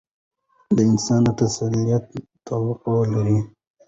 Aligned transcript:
د 0.75 0.77
انسان 0.89 1.21
د 1.25 1.29
تسلط 1.39 2.03
توقع 2.47 2.99
لري. 3.13 3.39